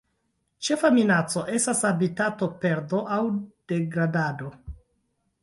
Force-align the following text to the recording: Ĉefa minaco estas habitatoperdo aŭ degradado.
Ĉefa 0.67 0.89
minaco 0.95 1.43
estas 1.57 1.83
habitatoperdo 1.89 3.03
aŭ 3.19 3.21
degradado. 3.75 4.51